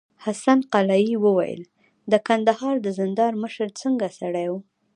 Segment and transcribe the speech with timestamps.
[0.23, 1.61] حسن قلي وويل:
[2.11, 4.53] د کندهار د زندان مشر څنګه سړی و؟